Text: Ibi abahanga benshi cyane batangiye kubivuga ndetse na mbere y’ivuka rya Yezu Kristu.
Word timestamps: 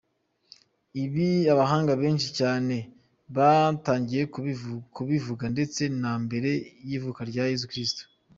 Ibi 1.03 1.27
abahanga 1.53 1.91
benshi 2.01 2.27
cyane 2.39 2.75
batangiye 3.35 4.23
kubivuga 4.99 5.43
ndetse 5.53 5.81
na 6.01 6.13
mbere 6.23 6.51
y’ivuka 6.87 7.21
rya 7.29 7.43
Yezu 7.51 7.65
Kristu. 7.73 8.03